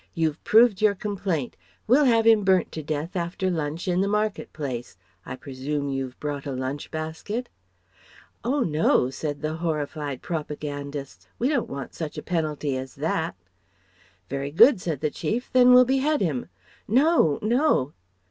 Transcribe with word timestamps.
"You've 0.15 0.43
proved 0.43 0.81
your 0.81 0.95
complaint. 0.95 1.55
We'll 1.85 2.05
have 2.05 2.25
him 2.25 2.43
burnt 2.43 2.71
to 2.71 2.81
death, 2.81 3.15
after 3.15 3.51
lunch, 3.51 3.87
in 3.87 4.01
the 4.01 4.07
market 4.07 4.51
place. 4.51 4.97
I 5.27 5.35
presume 5.35 5.89
you've 5.89 6.19
brought 6.19 6.47
a 6.47 6.53
lunch 6.53 6.89
basket?" 6.89 7.49
"Oh 8.43 8.61
no!" 8.61 9.11
said 9.11 9.43
the 9.43 9.57
horrified 9.57 10.23
propagandists: 10.23 11.27
"We 11.37 11.49
don't 11.49 11.69
want 11.69 11.93
such 11.93 12.17
a 12.17 12.23
penalty 12.23 12.75
as 12.75 12.95
that..." 12.95 13.35
"Very 14.27 14.49
good" 14.49 14.81
said 14.81 15.01
the 15.01 15.11
Chief, 15.11 15.51
"then 15.53 15.71
we'll 15.71 15.85
behead 15.85 16.19
him..." 16.19 16.47
"No! 16.87 17.37
No!" 17.43 17.93